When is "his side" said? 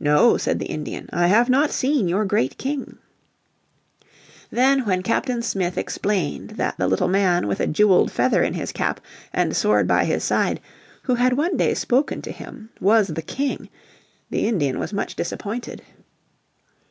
10.06-10.60